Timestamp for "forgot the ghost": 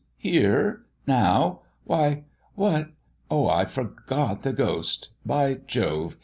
3.65-5.09